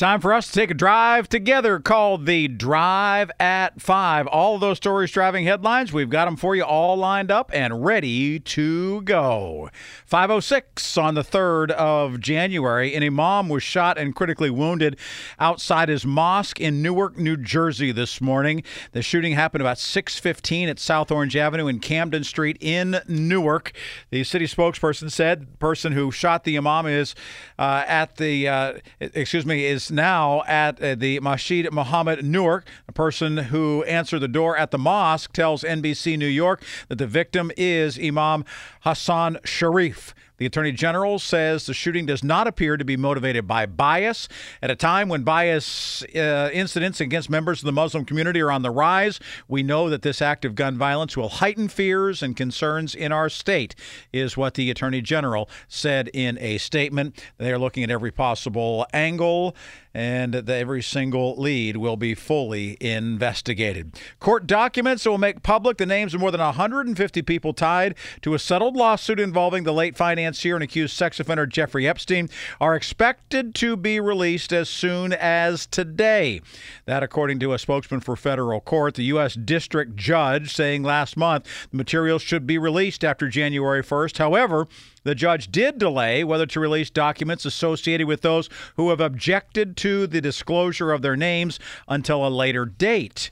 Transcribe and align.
Time 0.00 0.22
for 0.22 0.32
us 0.32 0.46
to 0.46 0.52
take 0.54 0.70
a 0.70 0.74
drive 0.74 1.28
together 1.28 1.78
called 1.78 2.24
the 2.24 2.48
Drive 2.48 3.30
at 3.38 3.82
Five. 3.82 4.26
All 4.28 4.58
those 4.58 4.78
stories 4.78 5.10
driving 5.10 5.44
headlines, 5.44 5.92
we've 5.92 6.08
got 6.08 6.24
them 6.24 6.36
for 6.38 6.56
you 6.56 6.62
all 6.62 6.96
lined 6.96 7.30
up 7.30 7.50
and 7.52 7.84
ready 7.84 8.40
to 8.40 9.02
go. 9.02 9.68
506 10.06 10.96
on 10.96 11.16
the 11.16 11.22
3rd 11.22 11.72
of 11.72 12.18
January, 12.18 12.94
an 12.94 13.02
imam 13.02 13.50
was 13.50 13.62
shot 13.62 13.98
and 13.98 14.14
critically 14.14 14.48
wounded 14.48 14.96
outside 15.38 15.90
his 15.90 16.06
mosque 16.06 16.58
in 16.58 16.80
Newark, 16.80 17.18
New 17.18 17.36
Jersey 17.36 17.92
this 17.92 18.22
morning. 18.22 18.62
The 18.92 19.02
shooting 19.02 19.34
happened 19.34 19.60
about 19.60 19.76
615 19.76 20.70
at 20.70 20.78
South 20.78 21.10
Orange 21.10 21.36
Avenue 21.36 21.66
and 21.66 21.82
Camden 21.82 22.24
Street 22.24 22.56
in 22.62 23.02
Newark. 23.06 23.72
The 24.08 24.24
city 24.24 24.46
spokesperson 24.46 25.10
said 25.12 25.42
the 25.42 25.58
person 25.58 25.92
who 25.92 26.10
shot 26.10 26.44
the 26.44 26.56
imam 26.56 26.86
is 26.86 27.14
uh, 27.58 27.84
at 27.86 28.16
the, 28.16 28.48
uh, 28.48 28.72
excuse 28.98 29.44
me, 29.44 29.66
is 29.66 29.89
now 29.90 30.42
at 30.46 30.80
uh, 30.80 30.94
the 30.94 31.20
Masjid 31.20 31.70
Muhammad 31.72 32.24
Newark. 32.24 32.66
A 32.88 32.92
person 32.92 33.36
who 33.36 33.82
answered 33.84 34.20
the 34.20 34.28
door 34.28 34.56
at 34.56 34.70
the 34.70 34.78
mosque 34.78 35.32
tells 35.32 35.62
NBC 35.62 36.18
New 36.18 36.26
York 36.26 36.62
that 36.88 36.96
the 36.96 37.06
victim 37.06 37.50
is 37.56 37.98
Imam 37.98 38.44
Hassan 38.82 39.38
Sharif. 39.44 40.14
The 40.40 40.46
Attorney 40.46 40.72
General 40.72 41.18
says 41.18 41.66
the 41.66 41.74
shooting 41.74 42.06
does 42.06 42.24
not 42.24 42.46
appear 42.46 42.78
to 42.78 42.84
be 42.84 42.96
motivated 42.96 43.46
by 43.46 43.66
bias. 43.66 44.26
At 44.62 44.70
a 44.70 44.74
time 44.74 45.10
when 45.10 45.22
bias 45.22 46.02
uh, 46.16 46.48
incidents 46.50 46.98
against 46.98 47.28
members 47.28 47.60
of 47.60 47.66
the 47.66 47.72
Muslim 47.72 48.06
community 48.06 48.40
are 48.40 48.50
on 48.50 48.62
the 48.62 48.70
rise, 48.70 49.20
we 49.48 49.62
know 49.62 49.90
that 49.90 50.00
this 50.00 50.22
act 50.22 50.46
of 50.46 50.54
gun 50.54 50.78
violence 50.78 51.14
will 51.14 51.28
heighten 51.28 51.68
fears 51.68 52.22
and 52.22 52.34
concerns 52.34 52.94
in 52.94 53.12
our 53.12 53.28
state, 53.28 53.74
is 54.14 54.34
what 54.34 54.54
the 54.54 54.70
Attorney 54.70 55.02
General 55.02 55.46
said 55.68 56.08
in 56.14 56.38
a 56.38 56.56
statement. 56.56 57.22
They 57.36 57.52
are 57.52 57.58
looking 57.58 57.84
at 57.84 57.90
every 57.90 58.10
possible 58.10 58.86
angle 58.94 59.54
and 59.92 60.34
every 60.34 60.82
single 60.82 61.34
lead 61.36 61.76
will 61.76 61.96
be 61.96 62.14
fully 62.14 62.76
investigated. 62.80 63.98
Court 64.18 64.46
documents 64.46 65.04
that 65.04 65.10
will 65.10 65.18
make 65.18 65.42
public 65.42 65.78
the 65.78 65.86
names 65.86 66.14
of 66.14 66.20
more 66.20 66.30
than 66.30 66.40
150 66.40 67.22
people 67.22 67.52
tied 67.52 67.94
to 68.22 68.34
a 68.34 68.38
settled 68.38 68.76
lawsuit 68.76 69.18
involving 69.18 69.64
the 69.64 69.72
late 69.72 69.96
financier 69.96 70.54
and 70.54 70.62
accused 70.62 70.96
sex 70.96 71.18
offender 71.18 71.46
Jeffrey 71.46 71.88
Epstein 71.88 72.28
are 72.60 72.76
expected 72.76 73.54
to 73.56 73.76
be 73.76 73.98
released 73.98 74.52
as 74.52 74.68
soon 74.68 75.12
as 75.12 75.66
today. 75.66 76.40
That, 76.86 77.02
according 77.02 77.40
to 77.40 77.52
a 77.52 77.58
spokesman 77.58 78.00
for 78.00 78.16
federal 78.16 78.60
court, 78.60 78.94
the 78.94 79.04
U.S. 79.04 79.34
District 79.34 79.96
Judge 79.96 80.54
saying 80.54 80.82
last 80.82 81.16
month 81.16 81.46
the 81.70 81.76
materials 81.76 82.22
should 82.22 82.46
be 82.46 82.58
released 82.58 83.04
after 83.04 83.28
January 83.28 83.82
1st. 83.82 84.18
However, 84.18 84.66
the 85.02 85.14
judge 85.14 85.50
did 85.50 85.78
delay 85.78 86.24
whether 86.24 86.46
to 86.46 86.60
release 86.60 86.90
documents 86.90 87.44
associated 87.44 88.06
with 88.06 88.20
those 88.20 88.50
who 88.76 88.90
have 88.90 89.00
objected 89.00 89.76
to 89.80 90.06
the 90.06 90.20
disclosure 90.20 90.92
of 90.92 91.02
their 91.02 91.16
names 91.16 91.58
until 91.88 92.26
a 92.26 92.28
later 92.28 92.64
date. 92.64 93.30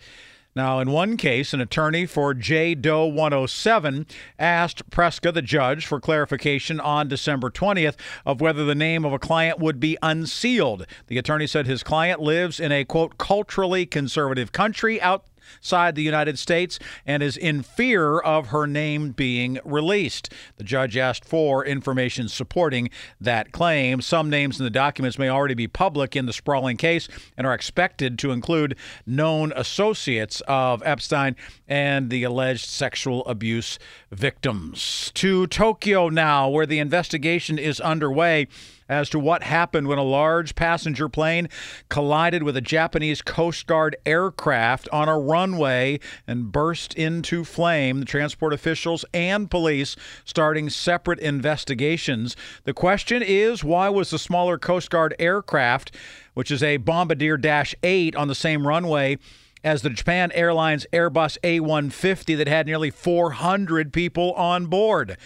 Now, 0.57 0.81
in 0.81 0.91
one 0.91 1.17
case, 1.17 1.53
an 1.53 1.61
attorney 1.61 2.05
for 2.05 2.35
J. 2.35 2.75
Doe 2.75 3.07
107 3.07 4.07
asked 4.39 4.91
Preska, 4.91 5.33
the 5.33 5.43
judge, 5.43 5.87
for 5.87 6.01
clarification 6.01 6.81
on 6.81 7.07
December 7.07 7.51
20th 7.51 7.95
of 8.27 8.41
whether 8.41 8.65
the 8.65 8.75
name 8.75 9.05
of 9.05 9.13
a 9.13 9.19
client 9.19 9.61
would 9.61 9.79
be 9.79 9.97
unsealed. 10.03 10.85
The 11.07 11.19
attorney 11.19 11.47
said 11.47 11.67
his 11.67 11.85
client 11.85 12.21
lives 12.21 12.59
in 12.59 12.73
a, 12.73 12.85
quote, 12.85 13.19
culturally 13.19 13.87
conservative 13.87 14.51
country 14.51 15.01
out 15.01 15.27
outside 15.57 15.95
the 15.95 16.03
United 16.03 16.39
States 16.39 16.79
and 17.07 17.23
is 17.23 17.37
in 17.37 17.63
fear 17.63 18.19
of 18.19 18.49
her 18.49 18.67
name 18.67 19.11
being 19.11 19.59
released. 19.65 20.33
The 20.57 20.65
judge 20.65 20.97
asked 20.97 21.25
for 21.25 21.65
information 21.65 22.29
supporting 22.29 22.91
that 23.21 23.53
claim. 23.53 24.01
Some 24.01 24.31
names 24.31 24.59
in 24.59 24.65
the 24.65 24.71
documents 24.71 25.19
may 25.19 25.29
already 25.29 25.55
be 25.55 25.69
public 25.69 26.17
in 26.17 26.27
the 26.27 26.33
sprawling 26.33 26.77
case 26.77 27.09
and 27.37 27.47
are 27.47 27.55
expected 27.55 28.19
to 28.21 28.31
include 28.31 28.77
known 29.07 29.53
associates 29.57 30.43
of 30.49 30.83
Epstein 30.85 31.37
and 31.67 32.11
the 32.11 32.25
alleged 32.25 32.67
sexual 32.67 33.25
abuse 33.27 33.79
victims. 34.11 35.13
To 35.15 35.47
Tokyo 35.47 36.09
now, 36.09 36.49
where 36.49 36.67
the 36.67 36.79
investigation 36.79 37.59
is 37.59 37.81
underway 37.81 38.49
as 38.89 39.09
to 39.11 39.19
what 39.19 39.43
happened 39.43 39.87
when 39.87 39.99
a 39.99 40.03
large 40.03 40.55
passenger 40.55 41.09
plane 41.09 41.49
collided 41.89 42.43
with 42.43 42.57
a 42.57 42.61
Japanese 42.61 43.23
Coast 43.23 43.67
Guard 43.67 43.97
aircraft 44.07 44.89
on 44.93 45.09
a 45.09 45.19
runway 45.19 46.01
and 46.27 46.51
burst 46.51 46.95
into 46.95 47.45
flame. 47.45 48.01
The 48.01 48.07
transport 48.07 48.53
officials 48.53 49.05
and 49.13 49.51
police 49.51 49.97
starting 50.25 50.71
separate 50.71 51.19
investigations. 51.19 52.37
The 52.65 52.75
question 52.75 53.23
is 53.23 53.63
why 53.63 53.89
was 53.89 54.11
the 54.11 54.19
smaller 54.19 54.59
Coast 54.59 54.91
Guard 54.91 55.15
aircraft, 55.19 55.95
which 56.35 56.51
is 56.51 56.63
a 56.63 56.79
Bombardier 56.79 57.37
Dash 57.37 57.75
8 57.83 58.17
on 58.17 58.29
the 58.29 58.35
same 58.35 58.67
runway, 58.67 59.19
as 59.65 59.83
the 59.83 59.91
Japan 59.91 60.31
Airlines 60.33 60.87
Airbus 60.93 61.37
A150 61.43 62.37
that 62.37 62.49
had 62.49 62.67
nearly 62.67 62.91
400 62.91 63.93
people 63.93 64.33
on 64.35 64.67
board. 64.67 65.17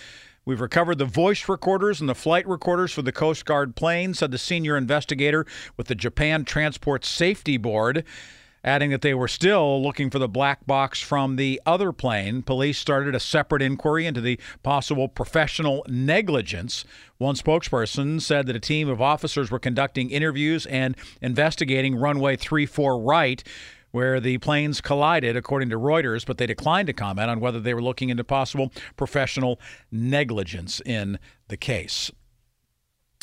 We've 0.44 0.60
recovered 0.60 0.98
the 0.98 1.04
voice 1.04 1.48
recorders 1.48 2.00
and 2.00 2.08
the 2.08 2.16
flight 2.16 2.48
recorders 2.48 2.92
for 2.92 3.02
the 3.02 3.12
Coast 3.12 3.44
Guard 3.44 3.76
plane, 3.76 4.12
said 4.12 4.32
the 4.32 4.38
senior 4.38 4.76
investigator 4.76 5.46
with 5.76 5.86
the 5.86 5.94
Japan 5.94 6.44
Transport 6.44 7.04
Safety 7.04 7.56
Board, 7.56 8.02
adding 8.64 8.90
that 8.90 9.02
they 9.02 9.14
were 9.14 9.28
still 9.28 9.80
looking 9.80 10.10
for 10.10 10.18
the 10.18 10.28
black 10.28 10.66
box 10.66 11.00
from 11.00 11.36
the 11.36 11.62
other 11.64 11.92
plane. 11.92 12.42
Police 12.42 12.76
started 12.76 13.14
a 13.14 13.20
separate 13.20 13.62
inquiry 13.62 14.04
into 14.04 14.20
the 14.20 14.40
possible 14.64 15.06
professional 15.06 15.86
negligence. 15.88 16.84
One 17.18 17.36
spokesperson 17.36 18.20
said 18.20 18.46
that 18.46 18.56
a 18.56 18.60
team 18.60 18.88
of 18.88 19.00
officers 19.00 19.48
were 19.48 19.60
conducting 19.60 20.10
interviews 20.10 20.66
and 20.66 20.96
investigating 21.20 21.94
runway 21.94 22.34
34 22.34 22.98
right 22.98 23.44
where 23.92 24.18
the 24.18 24.38
planes 24.38 24.80
collided, 24.80 25.36
according 25.36 25.70
to 25.70 25.78
Reuters, 25.78 26.26
but 26.26 26.38
they 26.38 26.46
declined 26.46 26.88
to 26.88 26.92
comment 26.92 27.30
on 27.30 27.40
whether 27.40 27.60
they 27.60 27.74
were 27.74 27.82
looking 27.82 28.08
into 28.08 28.24
possible 28.24 28.72
professional 28.96 29.60
negligence 29.90 30.80
in 30.84 31.18
the 31.48 31.56
case. 31.56 32.10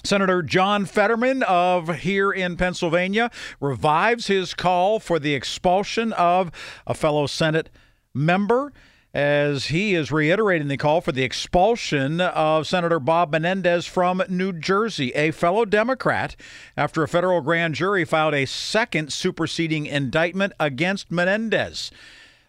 Senator 0.04 0.42
John 0.42 0.86
Fetterman 0.86 1.44
of 1.44 2.00
here 2.00 2.32
in 2.32 2.56
Pennsylvania 2.56 3.30
revives 3.60 4.28
his 4.28 4.54
call 4.54 5.00
for 5.00 5.20
the 5.20 5.34
expulsion 5.34 6.14
of 6.14 6.52
a 6.88 6.94
fellow 6.94 7.28
Senate 7.28 7.70
member 8.14 8.72
as 9.14 9.68
he 9.68 9.96
is 9.96 10.12
reiterating 10.12 10.68
the 10.68 10.78
call 10.78 11.02
for 11.02 11.12
the 11.12 11.24
expulsion 11.24 12.22
of 12.22 12.68
Senator 12.68 13.00
Bob 13.00 13.32
Menendez 13.32 13.88
from 13.88 14.22
New 14.30 14.54
Jersey, 14.54 15.12
a 15.14 15.32
fellow 15.32 15.66
Democrat, 15.66 16.36
after 16.78 17.02
a 17.02 17.08
federal 17.08 17.42
grand 17.42 17.74
jury 17.74 18.06
filed 18.06 18.36
a 18.36 18.46
second 18.46 19.12
superseding 19.12 19.88
indictment 19.88 20.54
against 20.60 21.12
Menendez. 21.12 21.90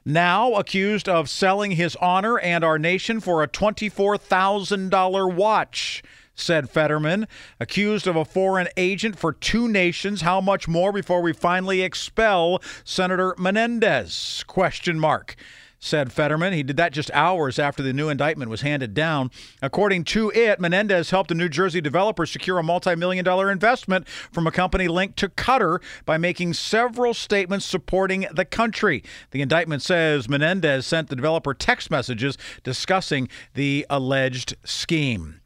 Now 0.04 0.54
accused 0.54 1.08
of 1.08 1.30
selling 1.30 1.72
his 1.72 1.96
honor 1.96 2.38
and 2.38 2.62
our 2.62 2.78
nation 2.78 3.20
for 3.20 3.42
a 3.42 3.48
$24,000 3.48 5.34
watch 5.34 6.02
said 6.34 6.70
Fetterman, 6.70 7.28
accused 7.58 8.06
of 8.06 8.16
a 8.16 8.24
foreign 8.24 8.68
agent 8.78 9.18
for 9.18 9.30
two 9.30 9.68
nations. 9.68 10.22
How 10.22 10.40
much 10.40 10.66
more 10.66 10.90
before 10.90 11.20
we 11.20 11.34
finally 11.34 11.82
expel 11.82 12.62
Senator 12.82 13.34
Menendez? 13.36 14.42
Question 14.46 14.98
mark 14.98 15.36
said 15.80 16.12
Fetterman. 16.12 16.52
He 16.52 16.62
did 16.62 16.76
that 16.76 16.92
just 16.92 17.10
hours 17.12 17.58
after 17.58 17.82
the 17.82 17.92
new 17.92 18.08
indictment 18.08 18.50
was 18.50 18.60
handed 18.60 18.94
down. 18.94 19.30
According 19.62 20.04
to 20.04 20.30
it, 20.30 20.60
Menendez 20.60 21.10
helped 21.10 21.30
a 21.30 21.34
New 21.34 21.48
Jersey 21.48 21.80
developer 21.80 22.26
secure 22.26 22.58
a 22.58 22.62
multi 22.62 22.94
million 22.94 23.24
dollar 23.24 23.50
investment 23.50 24.06
from 24.08 24.46
a 24.46 24.52
company 24.52 24.86
linked 24.86 25.18
to 25.18 25.28
Qatar 25.28 25.82
by 26.04 26.18
making 26.18 26.52
several 26.54 27.14
statements 27.14 27.64
supporting 27.64 28.26
the 28.32 28.44
country. 28.44 29.02
The 29.30 29.42
indictment 29.42 29.82
says 29.82 30.28
Menendez 30.28 30.86
sent 30.86 31.08
the 31.08 31.16
developer 31.16 31.54
text 31.54 31.90
messages 31.90 32.36
discussing 32.62 33.28
the 33.54 33.86
alleged 33.88 34.56
scheme. 34.64 35.40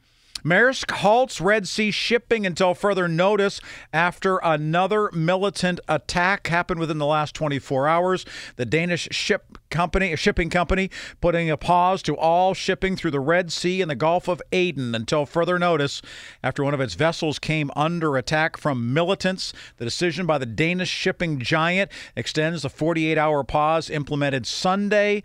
Maersk 0.45 0.91
halts 0.91 1.41
Red 1.41 1.67
Sea 1.67 1.91
shipping 1.91 2.45
until 2.45 2.75
further 2.75 3.09
notice 3.09 3.63
after 3.95 4.39
another 4.43 5.11
militant 5.13 5.81
attack 5.89 6.49
happened 6.49 6.79
within 6.79 6.99
the 6.99 7.07
last 7.07 7.35
24 7.35 7.89
hours. 7.89 8.27
The 8.57 8.67
Danish 8.67 9.09
ship 9.11 9.57
company, 9.71 10.15
shipping 10.17 10.51
company, 10.51 10.91
putting 11.23 11.49
a 11.49 11.57
pause 11.57 12.03
to 12.03 12.15
all 12.15 12.53
shipping 12.53 12.95
through 12.95 13.13
the 13.13 13.21
Red 13.21 13.51
Sea 13.51 13.81
and 13.81 13.91
the 13.91 13.95
Gulf 13.95 14.29
of 14.29 14.43
Aden 14.53 14.95
until 14.95 15.25
further 15.25 15.59
notice 15.59 16.03
after 16.43 16.63
one 16.63 16.75
of 16.75 16.81
its 16.81 16.93
vessels 16.93 17.39
came 17.39 17.71
under 17.75 18.19
attack 18.19 18.59
from 18.59 18.93
militants. 18.93 19.55
The 19.79 19.87
decision 19.87 20.27
by 20.27 20.37
the 20.37 20.45
Danish 20.45 20.91
shipping 20.91 21.39
giant 21.39 21.91
extends 22.15 22.63
the 22.63 22.71
48 22.71 23.17
hour 23.17 23.45
pause 23.45 23.89
implemented 23.89 24.47
Sunday. 24.47 25.23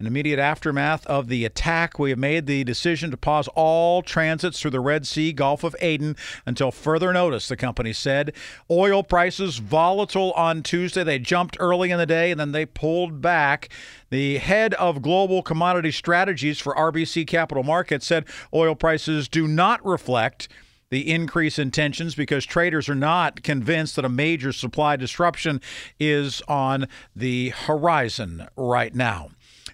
In 0.00 0.06
immediate 0.06 0.38
aftermath 0.38 1.06
of 1.08 1.28
the 1.28 1.44
attack, 1.44 1.98
we 1.98 2.08
have 2.08 2.18
made 2.18 2.46
the 2.46 2.64
decision 2.64 3.10
to 3.10 3.18
pause 3.18 3.48
all 3.48 4.00
transits 4.00 4.58
through 4.58 4.70
the 4.70 4.80
Red 4.80 5.06
Sea, 5.06 5.30
Gulf 5.30 5.62
of 5.62 5.76
Aden 5.78 6.16
until 6.46 6.70
further 6.70 7.12
notice, 7.12 7.48
the 7.48 7.56
company 7.56 7.92
said. 7.92 8.32
Oil 8.70 9.02
prices 9.02 9.58
volatile 9.58 10.32
on 10.32 10.62
Tuesday. 10.62 11.04
They 11.04 11.18
jumped 11.18 11.58
early 11.60 11.90
in 11.90 11.98
the 11.98 12.06
day 12.06 12.30
and 12.30 12.40
then 12.40 12.52
they 12.52 12.64
pulled 12.64 13.20
back. 13.20 13.68
The 14.08 14.38
head 14.38 14.72
of 14.74 15.02
global 15.02 15.42
commodity 15.42 15.90
strategies 15.90 16.58
for 16.58 16.74
RBC 16.74 17.26
Capital 17.26 17.62
Markets 17.62 18.06
said 18.06 18.24
oil 18.54 18.74
prices 18.74 19.28
do 19.28 19.46
not 19.46 19.84
reflect 19.84 20.48
the 20.88 21.12
increase 21.12 21.58
in 21.58 21.70
tensions 21.70 22.14
because 22.14 22.46
traders 22.46 22.88
are 22.88 22.94
not 22.94 23.42
convinced 23.42 23.96
that 23.96 24.06
a 24.06 24.08
major 24.08 24.50
supply 24.50 24.96
disruption 24.96 25.60
is 26.00 26.40
on 26.48 26.88
the 27.14 27.50
horizon 27.50 28.48
right 28.56 28.94
now. 28.94 29.28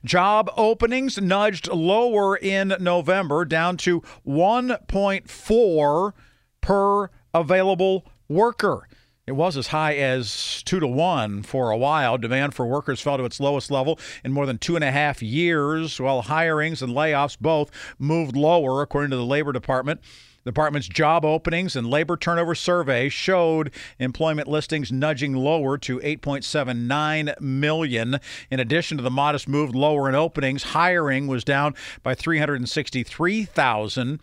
Job 0.04 0.50
openings 0.56 1.20
nudged 1.20 1.68
lower 1.68 2.36
in 2.36 2.74
November, 2.80 3.44
down 3.44 3.76
to 3.78 4.02
1.4 4.26 6.12
per 6.60 7.10
available 7.34 8.06
worker. 8.28 8.88
It 9.26 9.32
was 9.32 9.56
as 9.56 9.68
high 9.68 9.96
as 9.96 10.62
two 10.64 10.78
to 10.78 10.86
one 10.86 11.42
for 11.42 11.70
a 11.70 11.76
while. 11.76 12.16
Demand 12.16 12.54
for 12.54 12.64
workers 12.64 13.00
fell 13.00 13.16
to 13.16 13.24
its 13.24 13.40
lowest 13.40 13.72
level 13.72 13.98
in 14.24 14.32
more 14.32 14.46
than 14.46 14.58
two 14.58 14.76
and 14.76 14.84
a 14.84 14.92
half 14.92 15.20
years, 15.20 16.00
while 16.00 16.22
hirings 16.22 16.80
and 16.80 16.92
layoffs 16.92 17.36
both 17.36 17.72
moved 17.98 18.36
lower, 18.36 18.82
according 18.82 19.10
to 19.10 19.16
the 19.16 19.26
Labor 19.26 19.52
Department. 19.52 20.00
The 20.46 20.52
department's 20.52 20.86
job 20.86 21.24
openings 21.24 21.74
and 21.74 21.90
labor 21.90 22.16
turnover 22.16 22.54
survey 22.54 23.08
showed 23.08 23.72
employment 23.98 24.46
listings 24.46 24.92
nudging 24.92 25.34
lower 25.34 25.76
to 25.78 25.98
8.79 25.98 27.40
million. 27.40 28.20
In 28.48 28.60
addition 28.60 28.96
to 28.96 29.02
the 29.02 29.10
modest 29.10 29.48
move 29.48 29.74
lower 29.74 30.08
in 30.08 30.14
openings, 30.14 30.62
hiring 30.62 31.26
was 31.26 31.42
down 31.42 31.74
by 32.04 32.14
363,000. 32.14 34.20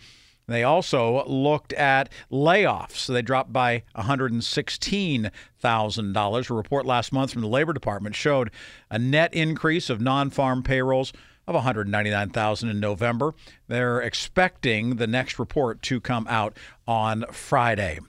They 0.48 0.64
also 0.64 1.26
looked 1.26 1.74
at 1.74 2.08
layoffs. 2.32 3.08
They 3.08 3.22
dropped 3.22 3.52
by 3.52 3.84
$116,000. 3.98 6.50
A 6.50 6.54
report 6.54 6.86
last 6.86 7.12
month 7.12 7.34
from 7.34 7.42
the 7.42 7.50
Labor 7.50 7.74
Department 7.74 8.16
showed 8.16 8.50
a 8.90 8.98
net 8.98 9.34
increase 9.34 9.90
of 9.90 10.00
non 10.00 10.30
farm 10.30 10.64
payrolls 10.64 11.12
of 11.48 11.56
199,000 11.56 12.70
in 12.70 12.80
November. 12.80 13.34
They're 13.68 14.02
expecting 14.02 14.96
the 14.96 15.08
next 15.08 15.40
report 15.40 15.82
to 15.84 16.00
come 16.00 16.28
out 16.30 16.58
on 16.88 17.26
Friday. 17.32 18.00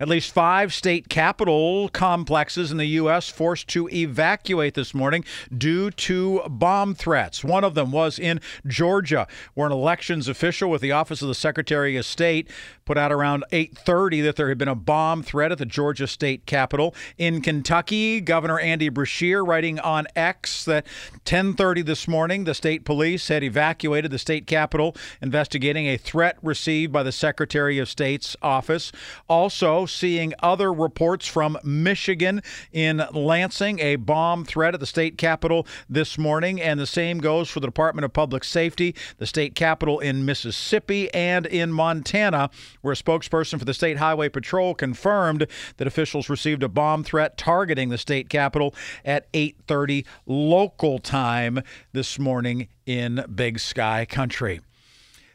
At 0.00 0.08
least 0.08 0.32
five 0.32 0.72
state 0.72 1.10
capital 1.10 1.90
complexes 1.90 2.72
in 2.72 2.78
the 2.78 2.86
U.S. 2.86 3.28
forced 3.28 3.68
to 3.68 3.86
evacuate 3.90 4.72
this 4.72 4.94
morning 4.94 5.26
due 5.56 5.90
to 5.90 6.40
bomb 6.48 6.94
threats. 6.94 7.44
One 7.44 7.64
of 7.64 7.74
them 7.74 7.92
was 7.92 8.18
in 8.18 8.40
Georgia, 8.66 9.28
where 9.52 9.66
an 9.66 9.74
elections 9.74 10.26
official 10.26 10.70
with 10.70 10.80
the 10.80 10.92
Office 10.92 11.20
of 11.20 11.28
the 11.28 11.34
Secretary 11.34 11.98
of 11.98 12.06
State 12.06 12.48
put 12.90 12.98
out 12.98 13.12
around 13.12 13.44
8:30 13.52 14.20
that 14.22 14.34
there 14.34 14.48
had 14.48 14.58
been 14.58 14.66
a 14.66 14.74
bomb 14.74 15.22
threat 15.22 15.52
at 15.52 15.58
the 15.58 15.64
Georgia 15.64 16.08
state 16.08 16.44
capitol. 16.44 16.92
In 17.16 17.40
Kentucky, 17.40 18.20
Governor 18.20 18.58
Andy 18.58 18.90
Beshear 18.90 19.46
writing 19.46 19.78
on 19.78 20.08
X 20.16 20.64
that 20.64 20.84
10:30 21.24 21.82
this 21.82 22.08
morning, 22.08 22.42
the 22.42 22.52
state 22.52 22.84
police 22.84 23.28
had 23.28 23.44
evacuated 23.44 24.10
the 24.10 24.18
state 24.18 24.44
capitol, 24.48 24.96
investigating 25.22 25.86
a 25.86 25.96
threat 25.96 26.36
received 26.42 26.92
by 26.92 27.04
the 27.04 27.12
Secretary 27.12 27.78
of 27.78 27.88
State's 27.88 28.36
office. 28.42 28.90
Also, 29.28 29.86
seeing 29.86 30.34
other 30.40 30.72
reports 30.72 31.28
from 31.28 31.58
Michigan 31.62 32.42
in 32.72 33.04
Lansing, 33.12 33.78
a 33.78 33.94
bomb 33.94 34.44
threat 34.44 34.74
at 34.74 34.80
the 34.80 34.86
state 34.86 35.16
capitol 35.16 35.64
this 35.88 36.18
morning, 36.18 36.60
and 36.60 36.80
the 36.80 36.88
same 36.88 37.18
goes 37.18 37.48
for 37.48 37.60
the 37.60 37.68
Department 37.68 38.04
of 38.04 38.12
Public 38.12 38.42
Safety, 38.42 38.96
the 39.18 39.26
state 39.26 39.54
capitol 39.54 40.00
in 40.00 40.24
Mississippi, 40.24 41.08
and 41.14 41.46
in 41.46 41.70
Montana, 41.70 42.50
where 42.82 42.92
a 42.92 42.96
spokesperson 42.96 43.58
for 43.58 43.64
the 43.64 43.74
State 43.74 43.98
Highway 43.98 44.28
Patrol 44.28 44.74
confirmed 44.74 45.46
that 45.76 45.86
officials 45.86 46.28
received 46.28 46.62
a 46.62 46.68
bomb 46.68 47.04
threat 47.04 47.36
targeting 47.36 47.88
the 47.88 47.98
state 47.98 48.28
capitol 48.28 48.74
at 49.04 49.30
8:30 49.32 50.06
local 50.26 50.98
time 50.98 51.62
this 51.92 52.18
morning 52.18 52.68
in 52.86 53.24
Big 53.34 53.58
Sky 53.58 54.04
Country. 54.04 54.60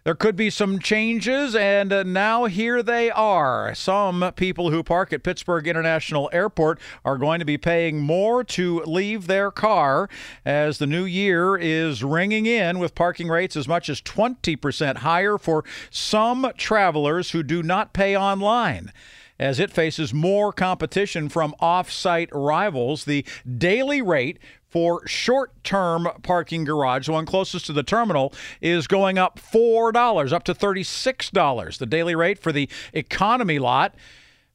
There 0.06 0.14
could 0.14 0.36
be 0.36 0.52
some 0.52 0.78
changes, 0.78 1.56
and 1.56 1.92
uh, 1.92 2.04
now 2.04 2.46
here 2.46 2.84
they 2.84 3.10
are. 3.10 3.74
Some 3.74 4.34
people 4.36 4.70
who 4.70 4.84
park 4.84 5.12
at 5.12 5.24
Pittsburgh 5.24 5.68
International 5.68 6.30
Airport 6.32 6.80
are 7.04 7.18
going 7.18 7.40
to 7.40 7.46
be 7.46 7.58
paying 7.58 8.02
more 8.02 8.44
to 8.44 8.82
leave 8.82 9.26
their 9.26 9.50
car 9.50 10.08
as 10.46 10.78
the 10.78 10.86
new 10.86 11.06
year 11.06 11.58
is 11.58 12.04
ringing 12.04 12.46
in 12.46 12.78
with 12.78 12.94
parking 12.94 13.30
rates 13.30 13.56
as 13.56 13.68
much 13.68 13.90
as 13.90 14.00
20% 14.00 14.98
higher 14.98 15.40
for 15.40 15.66
some 15.90 16.52
travelers 16.56 17.32
who 17.32 17.42
do 17.42 17.64
not 17.64 17.92
pay 17.92 18.16
online 18.16 18.92
as 19.40 19.60
it 19.60 19.72
faces 19.72 20.14
more 20.14 20.54
competition 20.54 21.30
from 21.30 21.56
off 21.60 21.92
site 21.92 22.30
rivals. 22.32 23.06
The 23.06 23.26
daily 23.58 24.04
rate 24.04 24.38
for 24.76 25.08
short 25.08 25.54
term 25.64 26.06
parking 26.22 26.66
garage, 26.66 27.06
the 27.06 27.14
one 27.14 27.26
closest 27.26 27.66
to 27.66 27.72
the 27.72 27.82
terminal, 27.82 28.34
is 28.60 28.88
going 28.88 29.18
up 29.18 29.40
$4, 29.40 30.34
up 30.34 30.44
to 30.44 30.54
$36. 30.54 31.78
The 31.78 31.86
daily 31.86 32.14
rate 32.14 32.38
for 32.38 32.52
the 32.52 32.68
economy 32.92 33.58
lot, 33.58 33.96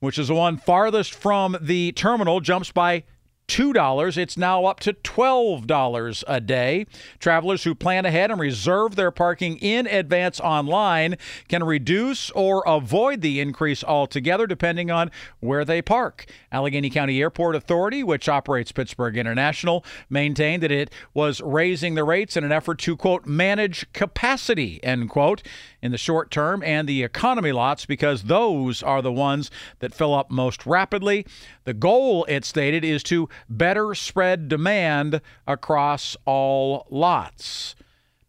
which 0.00 0.18
is 0.18 0.28
the 0.28 0.34
one 0.34 0.58
farthest 0.58 1.14
from 1.14 1.56
the 1.58 1.92
terminal, 1.92 2.40
jumps 2.40 2.70
by 2.70 3.04
$2. 3.50 4.16
It's 4.16 4.36
now 4.36 4.64
up 4.64 4.78
to 4.80 4.92
$12 4.92 6.24
a 6.28 6.40
day. 6.40 6.86
Travelers 7.18 7.64
who 7.64 7.74
plan 7.74 8.06
ahead 8.06 8.30
and 8.30 8.40
reserve 8.40 8.94
their 8.94 9.10
parking 9.10 9.56
in 9.58 9.88
advance 9.88 10.38
online 10.40 11.16
can 11.48 11.64
reduce 11.64 12.30
or 12.30 12.62
avoid 12.64 13.20
the 13.20 13.40
increase 13.40 13.82
altogether 13.82 14.46
depending 14.46 14.90
on 14.90 15.10
where 15.40 15.64
they 15.64 15.82
park. 15.82 16.26
Allegheny 16.52 16.90
County 16.90 17.20
Airport 17.20 17.56
Authority, 17.56 18.04
which 18.04 18.28
operates 18.28 18.70
Pittsburgh 18.70 19.16
International, 19.16 19.84
maintained 20.08 20.62
that 20.62 20.70
it 20.70 20.92
was 21.12 21.40
raising 21.40 21.96
the 21.96 22.04
rates 22.04 22.36
in 22.36 22.44
an 22.44 22.52
effort 22.52 22.78
to, 22.78 22.96
quote, 22.96 23.26
manage 23.26 23.92
capacity, 23.92 24.82
end 24.84 25.10
quote, 25.10 25.42
in 25.82 25.90
the 25.92 25.98
short 25.98 26.30
term 26.30 26.62
and 26.62 26.88
the 26.88 27.02
economy 27.02 27.52
lots 27.52 27.86
because 27.86 28.24
those 28.24 28.82
are 28.82 29.02
the 29.02 29.12
ones 29.12 29.50
that 29.80 29.94
fill 29.94 30.14
up 30.14 30.30
most 30.30 30.66
rapidly. 30.66 31.26
The 31.64 31.74
goal, 31.74 32.24
it 32.26 32.44
stated, 32.44 32.84
is 32.84 33.02
to 33.04 33.28
better 33.48 33.94
spread 33.94 34.48
demand 34.48 35.20
across 35.46 36.16
all 36.24 36.86
lots. 36.90 37.74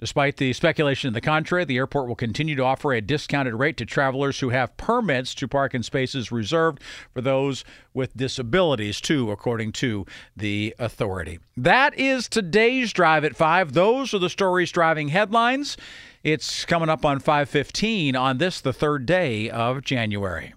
Despite 0.02 0.38
the 0.38 0.52
speculation 0.54 1.12
to 1.12 1.14
the 1.14 1.22
contrary, 1.22 1.64
the 1.64 1.78
airport 1.78 2.08
will 2.08 2.16
continue 2.16 2.56
to 2.56 2.64
offer 2.64 2.92
a 2.92 3.02
discounted 3.02 3.54
rate 3.54 3.78
to 3.78 3.86
travelers 3.86 4.40
who 4.40 4.50
have 4.50 4.76
permits 4.76 5.36
to 5.36 5.48
park 5.48 5.76
in 5.76 5.84
spaces 5.84 6.32
reserved 6.32 6.82
for 7.14 7.22
those 7.22 7.64
with 7.94 8.18
disabilities, 8.18 9.00
too, 9.00 9.30
according 9.30 9.74
to 9.74 10.08
the 10.36 10.74
authority. 10.80 11.38
That 11.56 11.94
is 12.00 12.28
today's 12.28 12.92
Drive 12.92 13.24
at 13.24 13.36
5. 13.36 13.74
Those 13.74 14.16
are 14.16 14.20
the 14.20 14.32
stories 14.32 14.72
driving 14.72 15.10
headlines. 15.10 15.78
It's 16.24 16.66
coming 16.66 16.90
up 16.90 17.06
on 17.06 17.20
515 17.20 18.16
on 18.16 18.40
this, 18.40 18.60
the 18.60 18.74
third 18.74 19.06
day 19.06 19.52
of 19.52 19.84
January. 19.84 20.56